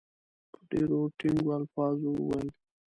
[0.51, 2.49] په ډېرو ټینګو الفاظو وویل.